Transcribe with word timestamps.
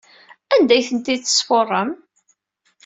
Anda 0.53 0.73
ay 0.75 0.83
tent-id-tesfuṛem? 0.87 1.89